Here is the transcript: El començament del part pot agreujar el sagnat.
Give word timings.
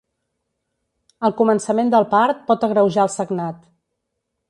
El 1.29 1.35
començament 1.43 1.93
del 1.97 2.09
part 2.17 2.43
pot 2.51 2.69
agreujar 2.71 3.07
el 3.09 3.15
sagnat. 3.21 3.65